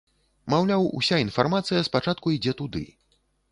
[0.53, 2.85] Маўляў, уся інфармацыя спачатку ідзе туды.